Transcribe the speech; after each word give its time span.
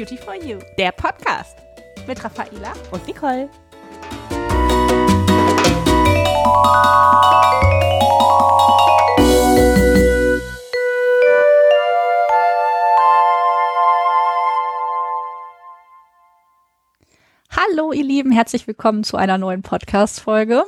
Beauty 0.00 0.16
for 0.16 0.34
You, 0.34 0.58
der 0.78 0.92
Podcast 0.92 1.58
mit 2.06 2.24
Raffaela 2.24 2.72
und 2.90 3.06
Nicole. 3.06 3.50
Hallo 17.50 17.92
ihr 17.92 18.02
Lieben, 18.02 18.32
herzlich 18.32 18.66
willkommen 18.66 19.04
zu 19.04 19.18
einer 19.18 19.36
neuen 19.36 19.60
Podcast-Folge. 19.60 20.64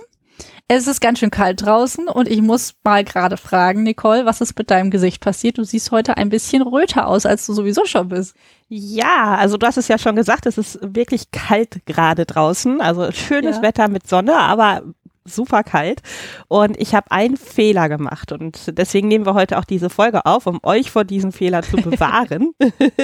Es 0.69 0.87
ist 0.87 1.01
ganz 1.01 1.19
schön 1.19 1.31
kalt 1.31 1.63
draußen 1.63 2.09
und 2.09 2.29
ich 2.29 2.41
muss 2.41 2.75
mal 2.85 3.05
gerade 3.05 3.37
fragen, 3.37 3.83
Nicole, 3.83 4.25
was 4.25 4.41
ist 4.41 4.57
mit 4.59 4.71
deinem 4.71 4.91
Gesicht 4.91 5.21
passiert? 5.21 5.59
Du 5.59 5.65
siehst 5.65 5.91
heute 5.91 6.17
ein 6.17 6.31
bisschen 6.31 6.63
röter 6.63 7.09
aus, 7.09 7.27
als 7.27 7.47
du 7.47 7.53
sowieso 7.53 7.85
schon 7.85 8.09
bist. 8.09 8.35
Ja, 8.69 9.35
also 9.35 9.59
du 9.59 9.67
hast 9.67 9.77
es 9.77 9.89
ja 9.89 9.99
schon 9.99 10.17
gesagt, 10.17 10.47
es 10.47 10.57
ist 10.57 10.79
wirklich 10.83 11.31
kalt 11.31 11.85
gerade 11.85 12.25
draußen. 12.25 12.81
Also 12.81 13.13
schönes 13.13 13.57
Ja. 13.57 13.63
Wetter 13.63 13.89
mit 13.89 14.09
Sonne, 14.09 14.37
aber 14.37 14.83
super 15.25 15.63
kalt. 15.63 16.01
Und 16.49 16.81
ich 16.81 16.95
habe 16.95 17.11
einen 17.11 17.37
Fehler 17.37 17.89
gemacht 17.89 18.33
und 18.33 18.77
deswegen 18.79 19.09
nehmen 19.09 19.27
wir 19.27 19.35
heute 19.35 19.59
auch 19.59 19.65
diese 19.65 19.91
Folge 19.91 20.27
auf, 20.27 20.47
um 20.47 20.59
euch 20.63 20.91
vor 20.91 21.05
diesem 21.05 21.33
Fehler 21.33 21.63
zu 21.63 21.77
bewahren. 21.83 22.55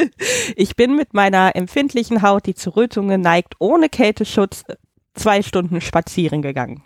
ich 0.56 0.76
bin 0.76 0.96
mit 0.96 1.14
meiner 1.14 1.54
empfindlichen 1.54 2.22
Haut, 2.22 2.46
die 2.46 2.54
zu 2.54 2.70
Rötungen 2.70 3.20
neigt, 3.20 3.54
ohne 3.58 3.88
Kälteschutz 3.88 4.64
zwei 5.14 5.42
Stunden 5.42 5.80
spazieren 5.80 6.42
gegangen. 6.42 6.82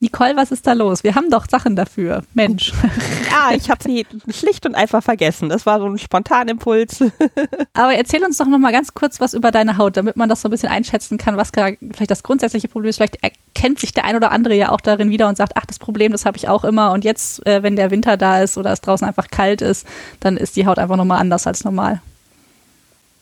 Nicole, 0.00 0.36
was 0.36 0.52
ist 0.52 0.64
da 0.64 0.74
los? 0.74 1.02
Wir 1.02 1.16
haben 1.16 1.28
doch 1.28 1.46
Sachen 1.50 1.74
dafür. 1.74 2.22
Mensch. 2.34 2.72
Ah, 3.30 3.52
ich 3.54 3.70
habe 3.70 3.82
sie 3.82 4.04
schlicht 4.30 4.66
und 4.66 4.74
einfach 4.74 5.02
vergessen. 5.02 5.48
Das 5.48 5.64
war 5.64 5.78
so 5.78 5.86
ein 5.86 5.98
Spontanimpuls. 5.98 7.04
Aber 7.74 7.94
erzähl 7.94 8.24
uns 8.24 8.38
doch 8.38 8.46
noch 8.46 8.58
mal 8.58 8.72
ganz 8.72 8.94
kurz 8.94 9.20
was 9.20 9.32
über 9.32 9.52
deine 9.52 9.76
Haut, 9.76 9.96
damit 9.96 10.16
man 10.16 10.28
das 10.28 10.40
so 10.40 10.48
ein 10.48 10.50
bisschen 10.50 10.70
einschätzen 10.70 11.18
kann, 11.18 11.36
was 11.36 11.52
vielleicht 11.52 12.10
das 12.10 12.22
grundsätzliche 12.22 12.66
Problem 12.68 12.88
ist. 12.88 12.96
Vielleicht 12.96 13.22
erkennt 13.22 13.78
sich 13.78 13.92
der 13.92 14.06
ein 14.06 14.16
oder 14.16 14.32
andere 14.32 14.54
ja 14.54 14.70
auch 14.70 14.80
darin 14.80 15.10
wieder 15.10 15.28
und 15.28 15.36
sagt, 15.36 15.52
ach, 15.56 15.66
das 15.66 15.78
Problem, 15.78 16.10
das 16.10 16.24
habe 16.24 16.36
ich 16.36 16.48
auch 16.48 16.64
immer. 16.64 16.90
Und 16.92 17.04
jetzt, 17.04 17.46
äh, 17.46 17.62
wenn 17.62 17.76
der 17.76 17.90
Winter 17.92 18.16
da 18.16 18.42
ist 18.42 18.58
oder 18.58 18.72
es 18.72 18.80
draußen 18.80 19.06
einfach 19.06 19.28
kalt 19.28 19.60
ist, 19.60 19.86
dann 20.18 20.36
ist 20.36 20.56
die 20.56 20.66
Haut 20.66 20.78
einfach 20.78 20.96
nochmal 20.96 21.20
anders 21.20 21.46
als 21.46 21.64
normal. 21.64 22.00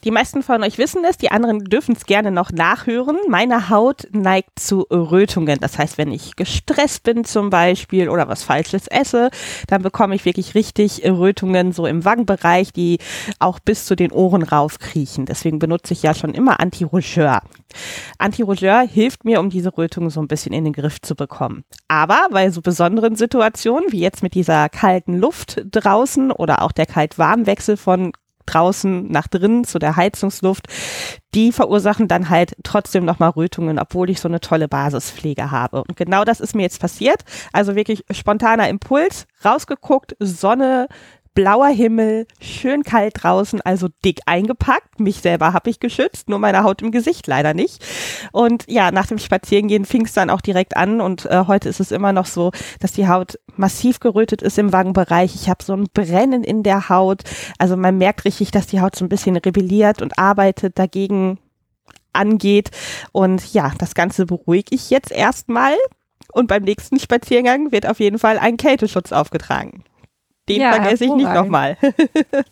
Die 0.07 0.13
meisten 0.13 0.45
von 0.45 0.63
euch 0.63 0.79
wissen 0.79 1.03
es, 1.05 1.17
die 1.17 1.33
anderen 1.33 1.65
dürfen 1.65 1.97
es 1.97 2.07
gerne 2.07 2.31
noch 2.31 2.53
nachhören. 2.53 3.17
Meine 3.27 3.71
Haut 3.71 4.07
neigt 4.13 4.57
zu 4.57 4.83
Rötungen. 4.89 5.59
Das 5.61 5.79
heißt, 5.79 5.99
wenn 5.99 6.13
ich 6.13 6.37
gestresst 6.37 7.03
bin 7.03 7.25
zum 7.25 7.51
Beispiel 7.51 8.09
oder 8.09 8.29
was 8.29 8.45
Falsches 8.45 8.87
esse, 8.87 9.31
dann 9.67 9.83
bekomme 9.83 10.15
ich 10.15 10.25
wirklich 10.25 10.55
richtig 10.55 11.03
Rötungen 11.05 11.73
so 11.73 11.87
im 11.87 12.05
Wangenbereich, 12.05 12.73
die 12.73 12.99
auch 13.41 13.59
bis 13.59 13.85
zu 13.85 13.97
den 13.97 14.13
Ohren 14.13 14.45
raufkriechen. 14.45 15.27
Deswegen 15.27 15.59
benutze 15.59 15.93
ich 15.93 16.05
ja 16.05 16.15
schon 16.15 16.35
immer 16.35 16.61
Anti-Rougeur. 16.61 17.41
Anti-Rougeur 18.19 18.83
hilft 18.83 19.25
mir, 19.25 19.41
um 19.41 19.51
diese 19.51 19.77
Rötungen 19.77 20.11
so 20.11 20.21
ein 20.21 20.29
bisschen 20.29 20.53
in 20.53 20.63
den 20.63 20.73
Griff 20.73 21.01
zu 21.01 21.17
bekommen. 21.17 21.65
Aber 21.89 22.29
bei 22.31 22.53
so 22.53 22.63
besonderen 22.63 23.17
Situationen, 23.17 23.91
wie 23.91 24.03
jetzt 24.03 24.23
mit 24.23 24.35
dieser 24.35 24.69
kalten 24.69 25.19
Luft 25.19 25.65
draußen 25.69 26.31
oder 26.31 26.63
auch 26.63 26.71
der 26.71 26.87
Kalt-Warm-Wechsel 26.87 27.77
von 27.77 28.13
draußen 28.47 29.11
nach 29.11 29.29
drinnen 29.29 29.65
zu 29.65 29.79
der 29.79 29.97
Heizungsluft, 29.97 30.67
die 31.35 31.53
verursachen 31.53 32.09
dann 32.09 32.31
halt 32.31 32.57
trotzdem 32.63 33.05
nochmal 33.05 33.31
Rötungen, 33.31 33.79
obwohl 33.79 34.09
ich 34.11 34.21
so 34.21 34.29
eine 34.29 34.41
tolle 34.41 34.69
Basispflege 34.69 35.51
habe. 35.51 35.83
Und 35.83 35.97
genau 35.97 36.25
das 36.25 36.41
ist 36.41 36.55
mir 36.55 36.63
jetzt 36.63 36.81
passiert. 36.81 37.23
Also 37.53 37.77
wirklich 37.77 38.05
spontaner 38.11 38.69
Impuls, 38.69 39.27
rausgeguckt, 39.45 40.17
Sonne, 40.19 40.89
blauer 41.37 41.69
Himmel, 41.69 42.27
schön 42.41 42.83
kalt 42.83 43.23
draußen, 43.23 43.61
also 43.61 43.89
dick 44.05 44.21
eingepackt. 44.27 44.99
Mich 44.99 45.21
selber 45.21 45.53
habe 45.53 45.71
ich 45.71 45.79
geschützt, 45.79 46.29
nur 46.29 46.41
meine 46.41 46.65
Haut 46.65 46.83
im 46.83 46.91
Gesicht 46.91 47.27
leider 47.29 47.55
nicht. 47.55 47.85
Und 48.33 48.65
ja, 48.67 48.91
nach 48.91 49.07
dem 49.07 49.19
Spazierengehen 49.19 49.85
fing 49.85 50.07
es 50.07 50.15
dann 50.15 50.31
auch 50.31 50.41
direkt 50.41 50.77
an 50.77 51.01
und 51.01 51.27
äh, 51.27 51.45
heute 51.47 51.69
ist 51.69 51.79
es 51.79 51.93
immer 51.93 52.13
noch 52.13 52.25
so, 52.27 52.53
dass 52.81 52.93
die 52.93 53.07
Haut 53.07 53.39
massiv 53.55 54.01
gerötet 54.01 54.41
ist 54.41 54.59
im 54.59 54.73
Wangenbereich. 54.73 55.35
Ich 55.35 55.49
habe 55.51 55.63
so 55.63 55.75
ein 55.75 55.87
Brennen 55.93 56.43
in 56.43 56.63
der 56.63 56.89
Haut. 56.89 57.23
Also 57.59 57.77
man 57.77 57.99
merkt 57.99 58.25
richtig, 58.25 58.51
dass 58.51 58.67
die 58.67 58.81
Haut 58.81 58.97
so 58.97 59.05
ein 59.05 59.11
bisschen 59.11 59.37
rebelliert 59.37 60.01
und 60.01 60.19
arbeitet 60.19 60.79
dagegen 60.79 61.39
angeht. 62.15 62.71
Und 63.13 63.53
ja, 63.53 63.73
das 63.79 63.95
Ganze 63.95 64.25
beruhige 64.25 64.75
ich 64.75 64.89
jetzt 64.89 65.13
erstmal. 65.13 65.75
Und 66.33 66.49
beim 66.49 66.63
nächsten 66.63 66.99
Spaziergang 66.99 67.73
wird 67.73 67.87
auf 67.87 68.01
jeden 68.01 68.19
Fall 68.19 68.39
ein 68.39 68.57
Kälteschutz 68.57 69.13
aufgetragen. 69.13 69.85
Den 70.49 70.61
Ja, 70.61 70.73
vergesse 70.73 71.05
ich 71.07 71.13
nicht 71.13 71.33
nochmal. 71.33 71.77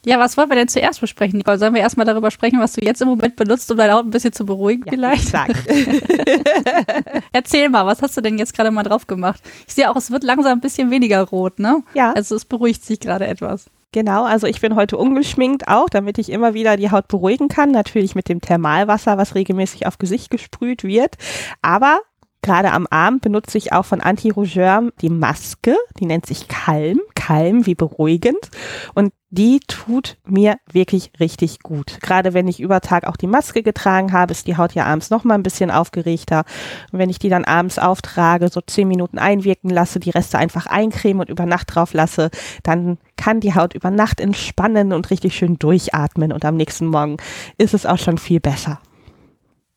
Ja, 0.04 0.18
was 0.18 0.36
wollen 0.36 0.48
wir 0.48 0.56
denn 0.56 0.68
zuerst 0.68 1.00
besprechen, 1.00 1.38
Nicole? 1.38 1.58
Sollen 1.58 1.74
wir 1.74 1.80
erstmal 1.80 2.06
darüber 2.06 2.30
sprechen, 2.30 2.60
was 2.60 2.72
du 2.72 2.84
jetzt 2.84 3.00
im 3.00 3.08
Moment 3.08 3.36
benutzt, 3.36 3.70
um 3.70 3.76
deine 3.76 3.92
Haut 3.92 4.04
ein 4.04 4.10
bisschen 4.10 4.32
zu 4.32 4.44
beruhigen 4.44 4.84
vielleicht? 4.88 5.28
Sag. 5.28 5.48
Erzähl 7.32 7.68
mal, 7.68 7.86
was 7.86 8.02
hast 8.02 8.16
du 8.16 8.20
denn 8.20 8.38
jetzt 8.38 8.54
gerade 8.54 8.70
mal 8.70 8.82
drauf 8.82 9.06
gemacht? 9.06 9.40
Ich 9.66 9.74
sehe 9.74 9.90
auch, 9.90 9.96
es 9.96 10.10
wird 10.10 10.24
langsam 10.24 10.52
ein 10.52 10.60
bisschen 10.60 10.90
weniger 10.90 11.22
rot, 11.22 11.58
ne? 11.58 11.82
Ja. 11.94 12.12
Also 12.12 12.34
es 12.36 12.44
beruhigt 12.44 12.84
sich 12.84 13.00
gerade 13.00 13.26
etwas. 13.26 13.66
Genau, 13.94 14.24
also 14.24 14.48
ich 14.48 14.60
bin 14.60 14.74
heute 14.74 14.96
ungeschminkt 14.96 15.68
auch, 15.68 15.88
damit 15.88 16.18
ich 16.18 16.30
immer 16.30 16.52
wieder 16.52 16.76
die 16.76 16.90
Haut 16.90 17.06
beruhigen 17.06 17.46
kann. 17.46 17.70
Natürlich 17.70 18.16
mit 18.16 18.28
dem 18.28 18.40
Thermalwasser, 18.40 19.16
was 19.18 19.36
regelmäßig 19.36 19.86
auf 19.86 19.98
Gesicht 19.98 20.30
gesprüht 20.30 20.82
wird. 20.82 21.14
Aber 21.62 22.00
gerade 22.44 22.72
am 22.72 22.86
Arm 22.90 23.20
benutze 23.20 23.58
ich 23.58 23.72
auch 23.72 23.86
von 23.86 24.00
Anti-Rougeur 24.00 24.90
die 25.00 25.08
Maske, 25.08 25.76
die 25.98 26.06
nennt 26.06 26.26
sich 26.26 26.46
Calm, 26.46 27.00
Calm 27.14 27.66
wie 27.66 27.74
beruhigend. 27.74 28.50
Und 28.94 29.12
die 29.30 29.60
tut 29.66 30.18
mir 30.26 30.56
wirklich 30.70 31.10
richtig 31.18 31.60
gut. 31.60 31.98
Gerade 32.02 32.34
wenn 32.34 32.46
ich 32.46 32.60
über 32.60 32.80
Tag 32.82 33.06
auch 33.06 33.16
die 33.16 33.26
Maske 33.26 33.62
getragen 33.62 34.12
habe, 34.12 34.30
ist 34.30 34.46
die 34.46 34.56
Haut 34.56 34.74
ja 34.74 34.84
abends 34.84 35.10
noch 35.10 35.24
mal 35.24 35.34
ein 35.34 35.42
bisschen 35.42 35.70
aufgeregter. 35.70 36.44
Und 36.92 36.98
wenn 36.98 37.10
ich 37.10 37.18
die 37.18 37.30
dann 37.30 37.44
abends 37.44 37.78
auftrage, 37.78 38.48
so 38.48 38.60
zehn 38.60 38.86
Minuten 38.86 39.18
einwirken 39.18 39.70
lasse, 39.70 39.98
die 39.98 40.10
Reste 40.10 40.38
einfach 40.38 40.66
eincremen 40.66 41.20
und 41.22 41.30
über 41.30 41.46
Nacht 41.46 41.74
drauf 41.74 41.94
lasse, 41.94 42.30
dann 42.62 42.98
kann 43.16 43.40
die 43.40 43.54
Haut 43.54 43.74
über 43.74 43.90
Nacht 43.90 44.20
entspannen 44.20 44.92
und 44.92 45.10
richtig 45.10 45.34
schön 45.34 45.58
durchatmen. 45.58 46.30
Und 46.30 46.44
am 46.44 46.56
nächsten 46.56 46.86
Morgen 46.86 47.16
ist 47.56 47.74
es 47.74 47.86
auch 47.86 47.98
schon 47.98 48.18
viel 48.18 48.38
besser. 48.38 48.80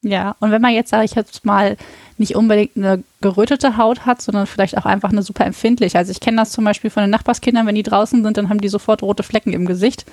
Ja, 0.04 0.36
und 0.40 0.52
wenn 0.52 0.62
man 0.62 0.74
jetzt, 0.74 0.92
sage 0.92 1.06
ich 1.06 1.16
jetzt 1.16 1.44
mal, 1.44 1.76
nicht 2.18 2.36
unbedingt 2.36 2.78
eine 2.78 3.04
gerötete 3.22 3.78
Haut 3.78 4.06
hat, 4.06 4.22
sondern 4.22 4.48
vielleicht 4.48 4.78
auch 4.78 4.86
einfach 4.86 5.10
eine 5.10 5.24
super 5.24 5.46
empfindliche. 5.46 5.98
Also 5.98 6.12
ich 6.12 6.20
kenne 6.20 6.38
das 6.38 6.52
zum 6.52 6.64
Beispiel 6.64 6.90
von 6.90 7.02
den 7.04 7.10
Nachbarskindern, 7.10 7.66
wenn 7.66 7.76
die 7.76 7.84
draußen 7.84 8.24
sind, 8.24 8.38
dann 8.38 8.50
haben 8.50 8.62
die 8.62 8.70
sofort 8.70 9.02
rote 9.02 9.24
Flecken 9.24 9.54
im 9.54 9.66
Gesicht. 9.66 10.06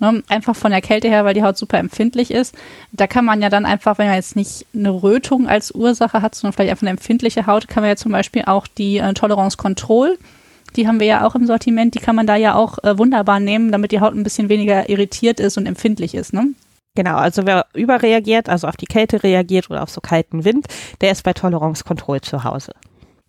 Ne? 0.00 0.22
Einfach 0.28 0.56
von 0.56 0.70
der 0.70 0.80
Kälte 0.80 1.08
her, 1.08 1.24
weil 1.24 1.34
die 1.34 1.42
Haut 1.42 1.56
super 1.56 1.78
empfindlich 1.78 2.30
ist. 2.30 2.54
Da 2.92 3.06
kann 3.06 3.24
man 3.24 3.42
ja 3.42 3.48
dann 3.48 3.66
einfach, 3.66 3.98
wenn 3.98 4.06
man 4.06 4.16
jetzt 4.16 4.36
nicht 4.36 4.66
eine 4.74 4.90
Rötung 4.90 5.48
als 5.48 5.72
Ursache 5.72 6.22
hat, 6.22 6.34
sondern 6.34 6.52
vielleicht 6.52 6.70
einfach 6.70 6.82
eine 6.82 6.90
empfindliche 6.90 7.46
Haut, 7.46 7.68
kann 7.68 7.82
man 7.82 7.90
ja 7.90 7.96
zum 7.96 8.12
Beispiel 8.12 8.42
auch 8.46 8.66
die 8.66 8.98
äh, 8.98 9.14
Tolerance 9.14 9.56
Control, 9.56 10.18
die 10.76 10.88
haben 10.88 10.98
wir 10.98 11.06
ja 11.06 11.26
auch 11.26 11.36
im 11.36 11.46
Sortiment, 11.46 11.94
die 11.94 12.00
kann 12.00 12.16
man 12.16 12.26
da 12.26 12.34
ja 12.34 12.54
auch 12.54 12.78
äh, 12.82 12.98
wunderbar 12.98 13.38
nehmen, 13.38 13.70
damit 13.70 13.92
die 13.92 14.00
Haut 14.00 14.14
ein 14.14 14.24
bisschen 14.24 14.48
weniger 14.48 14.88
irritiert 14.88 15.38
ist 15.38 15.56
und 15.56 15.66
empfindlich 15.66 16.14
ist. 16.14 16.32
Ne? 16.32 16.48
Genau, 16.96 17.16
also 17.16 17.44
wer 17.44 17.66
überreagiert, 17.74 18.48
also 18.48 18.68
auf 18.68 18.76
die 18.76 18.86
Kälte 18.86 19.24
reagiert 19.24 19.68
oder 19.68 19.82
auf 19.82 19.90
so 19.90 20.00
kalten 20.00 20.44
Wind, 20.44 20.66
der 21.00 21.10
ist 21.10 21.24
bei 21.24 21.32
Tolerance 21.32 21.82
Control 21.82 22.20
zu 22.20 22.44
Hause. 22.44 22.72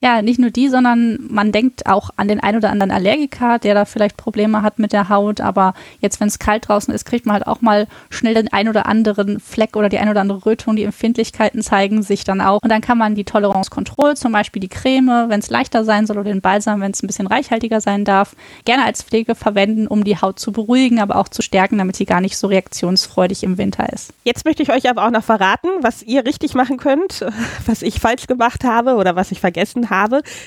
Ja, 0.06 0.22
nicht 0.22 0.40
nur 0.40 0.52
die, 0.52 0.70
sondern 0.70 1.18
man 1.32 1.52
denkt 1.52 1.88
auch 1.88 2.12
an 2.16 2.28
den 2.28 2.40
ein 2.40 2.56
oder 2.56 2.70
anderen 2.70 2.92
Allergiker, 2.92 3.58
der 3.58 3.74
da 3.74 3.86
vielleicht 3.86 4.18
Probleme 4.18 4.62
hat 4.62 4.78
mit 4.78 4.94
der 4.94 5.10
Haut. 5.10 5.42
Aber 5.42 5.74
jetzt, 6.00 6.20
wenn 6.20 6.28
es 6.28 6.38
kalt 6.38 6.68
draußen 6.68 6.94
ist, 6.94 7.06
kriegt 7.06 7.26
man 7.26 7.34
halt 7.34 7.48
auch 7.48 7.62
mal 7.62 7.88
schnell 8.12 8.36
den 8.36 8.54
ein 8.54 8.70
oder 8.70 8.86
anderen 8.86 9.40
Fleck 9.40 9.76
oder 9.76 9.90
die 9.90 9.98
ein 9.98 10.08
oder 10.08 10.22
andere 10.22 10.46
Rötung. 10.46 10.76
Die 10.76 10.84
Empfindlichkeiten 10.84 11.64
zeigen 11.64 12.04
sich 12.04 12.24
dann 12.24 12.40
auch. 12.40 12.62
Und 12.62 12.70
dann 12.70 12.82
kann 12.82 13.00
man 13.00 13.16
die 13.16 13.24
Tolerance 13.24 13.72
Control, 13.72 14.16
zum 14.16 14.32
Beispiel 14.32 14.60
die 14.60 14.68
Creme, 14.68 15.26
wenn 15.28 15.40
es 15.40 15.50
leichter 15.50 15.84
sein 15.84 16.06
soll, 16.06 16.20
oder 16.20 16.30
den 16.30 16.42
Balsam, 16.42 16.82
wenn 16.82 16.92
es 16.92 17.02
ein 17.02 17.08
bisschen 17.08 17.26
reichhaltiger 17.26 17.82
sein 17.82 18.06
darf, 18.06 18.36
gerne 18.64 18.86
als 18.86 19.02
Pflege 19.02 19.34
verwenden, 19.34 19.88
um 19.88 20.04
die 20.04 20.22
Haut 20.22 20.38
zu 20.38 20.52
beruhigen, 20.52 21.00
aber 21.00 21.16
auch 21.16 21.30
zu 21.30 21.42
stärken, 21.42 21.80
damit 21.80 21.96
sie 21.96 22.06
gar 22.06 22.22
nicht 22.22 22.38
so 22.38 22.46
reaktionsfreudig 22.46 23.42
im 23.42 23.58
Winter 23.58 23.92
ist. 23.92 24.14
Jetzt 24.24 24.46
möchte 24.46 24.62
ich 24.62 24.72
euch 24.72 24.88
aber 24.88 25.04
auch 25.08 25.12
noch 25.12 25.24
verraten, 25.24 25.70
was 25.82 26.04
ihr 26.04 26.26
richtig 26.26 26.54
machen 26.54 26.78
könnt, 26.78 27.26
was 27.66 27.82
ich 27.82 28.00
falsch 28.00 28.28
gemacht 28.28 28.64
habe 28.64 28.98
oder 28.98 29.16
was 29.16 29.32
ich 29.32 29.40
vergessen 29.40 29.90
habe, 29.90 29.95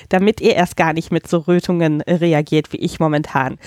damit 0.09 0.41
ihr 0.41 0.55
erst 0.55 0.77
gar 0.77 0.93
nicht 0.93 1.11
mit 1.11 1.27
so 1.27 1.39
Rötungen 1.39 2.01
reagiert 2.01 2.71
wie 2.73 2.77
ich 2.77 2.99
momentan. 2.99 3.57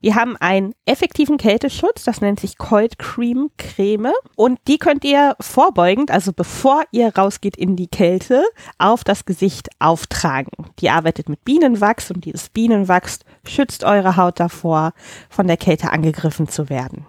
Wir 0.00 0.14
haben 0.14 0.36
einen 0.36 0.74
effektiven 0.84 1.38
Kälteschutz, 1.38 2.04
das 2.04 2.20
nennt 2.20 2.38
sich 2.38 2.58
Cold 2.58 2.98
Cream 2.98 3.50
Creme 3.56 4.12
und 4.36 4.58
die 4.68 4.78
könnt 4.78 5.04
ihr 5.04 5.34
vorbeugend, 5.40 6.10
also 6.10 6.32
bevor 6.32 6.84
ihr 6.90 7.16
rausgeht 7.16 7.56
in 7.56 7.74
die 7.76 7.88
Kälte, 7.88 8.44
auf 8.78 9.02
das 9.02 9.24
Gesicht 9.24 9.70
auftragen. 9.78 10.52
Die 10.80 10.90
arbeitet 10.90 11.28
mit 11.28 11.44
Bienenwachs 11.44 12.10
und 12.10 12.24
dieses 12.24 12.50
Bienenwachs 12.50 13.20
schützt 13.46 13.84
eure 13.84 14.16
Haut 14.16 14.40
davor, 14.40 14.92
von 15.30 15.46
der 15.46 15.56
Kälte 15.56 15.90
angegriffen 15.90 16.48
zu 16.48 16.68
werden. 16.68 17.06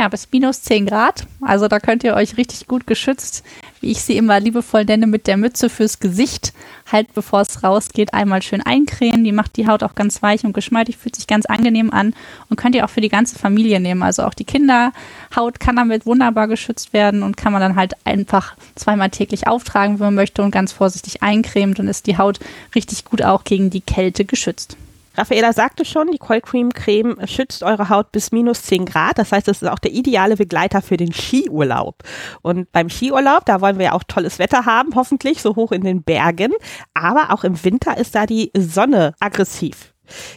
Ja, 0.00 0.08
bis 0.08 0.28
minus 0.32 0.62
10 0.62 0.86
Grad. 0.86 1.26
Also 1.42 1.68
da 1.68 1.78
könnt 1.78 2.04
ihr 2.04 2.14
euch 2.14 2.38
richtig 2.38 2.66
gut 2.66 2.86
geschützt, 2.86 3.44
wie 3.82 3.90
ich 3.90 4.00
sie 4.00 4.16
immer 4.16 4.40
liebevoll 4.40 4.86
nenne, 4.86 5.06
mit 5.06 5.26
der 5.26 5.36
Mütze 5.36 5.68
fürs 5.68 5.98
Gesicht, 6.00 6.54
halt 6.90 7.12
bevor 7.12 7.42
es 7.42 7.62
rausgeht, 7.62 8.14
einmal 8.14 8.40
schön 8.40 8.62
eincremen. 8.62 9.24
Die 9.24 9.32
macht 9.32 9.58
die 9.58 9.66
Haut 9.66 9.82
auch 9.82 9.94
ganz 9.94 10.22
weich 10.22 10.42
und 10.44 10.54
geschmeidig, 10.54 10.96
fühlt 10.96 11.16
sich 11.16 11.26
ganz 11.26 11.44
angenehm 11.44 11.90
an 11.92 12.14
und 12.48 12.56
könnt 12.56 12.74
ihr 12.76 12.86
auch 12.86 12.90
für 12.90 13.02
die 13.02 13.10
ganze 13.10 13.38
Familie 13.38 13.78
nehmen. 13.78 14.02
Also 14.02 14.22
auch 14.22 14.32
die 14.32 14.46
Kinderhaut 14.46 15.60
kann 15.60 15.76
damit 15.76 16.06
wunderbar 16.06 16.48
geschützt 16.48 16.94
werden 16.94 17.22
und 17.22 17.36
kann 17.36 17.52
man 17.52 17.60
dann 17.60 17.76
halt 17.76 17.92
einfach 18.06 18.56
zweimal 18.76 19.10
täglich 19.10 19.48
auftragen, 19.48 19.98
wenn 19.98 20.06
man 20.06 20.14
möchte 20.14 20.42
und 20.42 20.50
ganz 20.50 20.72
vorsichtig 20.72 21.22
eincremen. 21.22 21.74
Dann 21.74 21.88
ist 21.88 22.06
die 22.06 22.16
Haut 22.16 22.40
richtig 22.74 23.04
gut 23.04 23.20
auch 23.20 23.44
gegen 23.44 23.68
die 23.68 23.82
Kälte 23.82 24.24
geschützt. 24.24 24.78
Raffaela 25.20 25.52
sagte 25.52 25.84
schon, 25.84 26.10
die 26.10 26.18
Cold 26.18 26.44
Cream 26.44 26.72
Creme 26.72 27.16
schützt 27.26 27.62
eure 27.62 27.90
Haut 27.90 28.10
bis 28.10 28.32
minus 28.32 28.62
10 28.62 28.86
Grad. 28.86 29.18
Das 29.18 29.32
heißt, 29.32 29.48
es 29.48 29.60
ist 29.60 29.68
auch 29.68 29.78
der 29.78 29.92
ideale 29.92 30.36
Begleiter 30.36 30.80
für 30.80 30.96
den 30.96 31.12
Skiurlaub. 31.12 32.02
Und 32.40 32.72
beim 32.72 32.88
Skiurlaub, 32.88 33.44
da 33.44 33.60
wollen 33.60 33.76
wir 33.76 33.86
ja 33.86 33.92
auch 33.92 34.02
tolles 34.04 34.38
Wetter 34.38 34.64
haben, 34.64 34.94
hoffentlich 34.94 35.42
so 35.42 35.56
hoch 35.56 35.72
in 35.72 35.84
den 35.84 36.02
Bergen. 36.02 36.52
Aber 36.94 37.34
auch 37.34 37.44
im 37.44 37.62
Winter 37.62 37.98
ist 37.98 38.14
da 38.14 38.24
die 38.24 38.50
Sonne 38.56 39.14
aggressiv. 39.20 39.92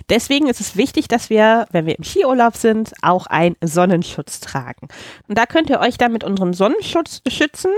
Deswegen 0.10 0.48
ist 0.48 0.60
es 0.60 0.76
wichtig, 0.76 1.08
dass 1.08 1.30
wir, 1.30 1.66
wenn 1.72 1.86
wir 1.86 1.98
im 1.98 2.04
Skiurlaub 2.04 2.58
sind, 2.58 2.92
auch 3.02 3.28
einen 3.28 3.56
Sonnenschutz 3.64 4.42
tragen. 4.42 4.90
Und 5.30 5.38
da 5.38 5.46
könnt 5.46 5.70
ihr 5.70 5.80
euch 5.80 5.98
dann 5.98 6.12
mit 6.12 6.26
unserem 6.26 6.54
Sonnenschutz 6.54 7.22
schützen 7.30 7.72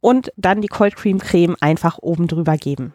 und 0.00 0.32
dann 0.36 0.62
die 0.62 0.68
Cold 0.68 0.96
Cream 0.96 1.18
Creme 1.18 1.56
einfach 1.60 1.98
oben 2.00 2.28
drüber 2.28 2.56
geben. 2.56 2.94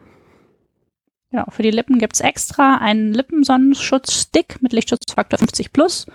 Ja, 1.32 1.46
für 1.50 1.64
die 1.64 1.72
Lippen 1.72 1.98
gibt's 1.98 2.20
extra 2.20 2.78
einen 2.78 3.14
Lippensonnenschutzstick 3.14 4.62
mit 4.62 4.74
Lichtschutzfaktor 4.74 5.40
50 5.40 5.72
plus. 5.72 6.06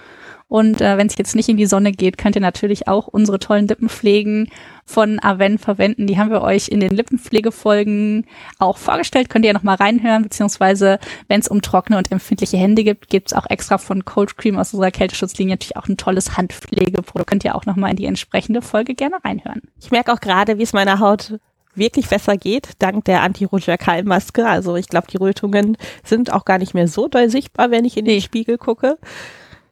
Und 0.49 0.81
äh, 0.81 0.97
wenn 0.97 1.09
es 1.09 1.19
jetzt 1.19 1.35
nicht 1.35 1.49
in 1.49 1.57
die 1.57 1.67
Sonne 1.67 1.91
geht, 1.91 2.19
könnt 2.19 2.37
ihr 2.37 2.43
natürlich 2.43 2.87
auch 2.87 3.09
unsere 3.09 3.41
tollen 3.41 3.67
Lippenpflegen 3.67 4.49
von 4.85 5.19
Aven 5.19 5.59
verwenden. 5.59 6.07
Die 6.07 6.19
haben 6.19 6.31
wir 6.31 6.43
euch 6.43 6.69
in 6.69 6.79
den 6.79 6.93
Lippenpflegefolgen 6.93 8.27
auch 8.61 8.77
vorgestellt. 8.77 9.29
Könnt 9.29 9.45
ihr 9.45 9.49
ja 9.49 9.55
nochmal 9.55 9.77
reinhören, 9.77 10.23
beziehungsweise 10.23 11.01
wenn 11.27 11.41
es 11.41 11.49
um 11.49 11.63
trockene 11.63 11.99
und 11.99 12.13
empfindliche 12.13 12.59
Hände 12.59 12.85
gibt, 12.85 13.09
gibt's 13.09 13.33
auch 13.33 13.47
extra 13.51 13.79
von 13.79 14.05
Cold 14.05 14.37
Cream 14.37 14.57
aus 14.57 14.73
unserer 14.73 14.93
Kälteschutzlinie 14.93 15.55
natürlich 15.55 15.77
auch 15.77 15.89
ein 15.89 15.97
tolles 15.97 16.37
Handpflegeprodukt. 16.37 17.29
Könnt 17.29 17.45
ihr 17.45 17.57
auch 17.57 17.67
nochmal 17.67 17.91
in 17.91 17.97
die 17.97 18.07
entsprechende 18.07 18.63
Folge 18.63 18.95
gerne 18.95 19.17
reinhören. 19.25 19.63
Ich 19.81 19.91
merke 19.91 20.13
auch 20.13 20.21
gerade, 20.21 20.59
wie 20.59 20.63
es 20.63 20.73
meiner 20.73 21.01
Haut 21.01 21.41
wirklich 21.77 22.09
besser 22.09 22.37
geht, 22.37 22.71
dank 22.79 23.05
der 23.05 23.23
Anti-Roger-Maske. 23.23 24.47
Also 24.47 24.77
ich 24.77 24.89
glaube, 24.89 25.07
die 25.09 25.17
Rötungen 25.17 25.77
sind 26.05 26.33
auch 26.33 26.45
gar 26.45 26.59
nicht 26.59 26.75
mehr 26.75 26.89
so 26.89 27.09
doll 27.09 27.31
sichtbar, 27.31 27.71
wenn 27.71 27.85
ich 27.85 27.97
in 27.97 28.05
den 28.05 28.21
Spiegel 28.21 28.59
gucke. 28.59 28.99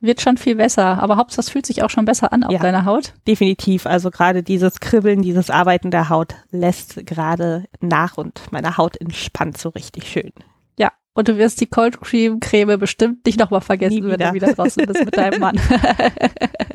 Wird 0.01 0.21
schon 0.21 0.37
viel 0.37 0.57
besser, 0.57 1.03
aber 1.03 1.17
Hauptsache 1.17 1.41
es 1.41 1.49
fühlt 1.49 1.65
sich 1.65 1.83
auch 1.83 1.89
schon 1.89 2.05
besser 2.05 2.33
an 2.33 2.45
auf 2.45 2.53
ja, 2.53 2.59
deiner 2.59 2.85
Haut. 2.85 3.15
Definitiv. 3.27 3.87
Also 3.87 4.11
gerade 4.11 4.43
dieses 4.43 4.81
Kribbeln, 4.81 5.23
dieses 5.23 5.49
Arbeiten 5.49 5.91
der 5.91 6.11
Haut 6.11 6.35
lässt 6.51 7.07
gerade 7.07 7.65
nach 7.81 8.19
und 8.19 8.43
meine 8.51 8.77
Haut 8.77 9.01
entspannt 9.01 9.57
so 9.57 9.71
richtig 9.71 10.07
schön. 10.07 10.33
Ja, 10.79 10.93
und 11.15 11.29
du 11.29 11.39
wirst 11.39 11.61
die 11.63 11.67
Cold 11.67 12.01
Cream 12.03 12.39
Creme 12.41 12.79
bestimmt 12.79 13.25
nicht 13.25 13.39
nochmal 13.39 13.63
vergessen, 13.63 14.07
wenn 14.07 14.21
du 14.21 14.35
wieder 14.35 14.53
draußen 14.53 14.85
bist 14.85 15.05
mit 15.07 15.17
deinem 15.17 15.41
Mann. 15.41 15.59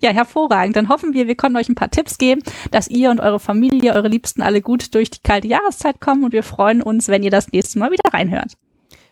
ja, 0.00 0.10
hervorragend. 0.10 0.76
Dann 0.76 0.88
hoffen 0.88 1.14
wir, 1.14 1.26
wir 1.26 1.36
konnten 1.36 1.56
euch 1.56 1.68
ein 1.68 1.74
paar 1.74 1.90
Tipps 1.90 2.18
geben, 2.18 2.42
dass 2.70 2.88
ihr 2.88 3.10
und 3.10 3.20
eure 3.20 3.40
Familie, 3.40 3.94
eure 3.94 4.08
Liebsten 4.08 4.42
alle 4.42 4.60
gut 4.60 4.94
durch 4.94 5.10
die 5.10 5.22
kalte 5.22 5.48
Jahreszeit 5.48 6.00
kommen 6.00 6.24
und 6.24 6.32
wir 6.32 6.42
freuen 6.42 6.82
uns, 6.82 7.08
wenn 7.08 7.22
ihr 7.22 7.30
das 7.30 7.52
nächste 7.52 7.78
Mal 7.78 7.90
wieder 7.90 8.12
reinhört. 8.12 8.54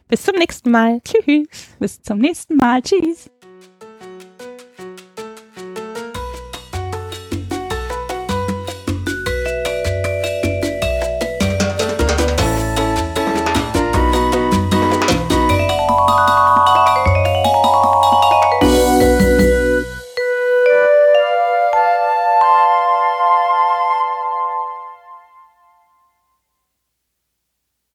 Bis 0.08 0.24
zum 0.24 0.36
nächsten 0.36 0.70
Mal. 0.70 1.00
Tschüss. 1.02 1.46
Bis 1.78 2.02
zum 2.02 2.18
nächsten 2.18 2.56
Mal. 2.56 2.82
Tschüss. 2.82 3.30